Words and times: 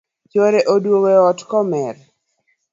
Chuore 0.31 0.61
oduogo 0.73 1.07
e 1.15 1.17
ot 1.29 1.39
ka 1.49 1.55
omer 1.63 1.95